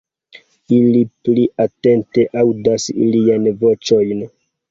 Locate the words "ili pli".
0.75-1.43